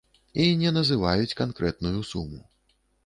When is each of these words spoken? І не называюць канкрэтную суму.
І 0.43 0.47
не 0.61 0.71
называюць 0.77 1.37
канкрэтную 1.41 1.99
суму. 2.13 2.41